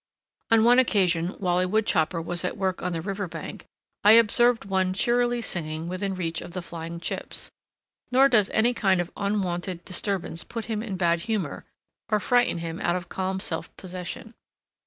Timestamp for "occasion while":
0.79-1.59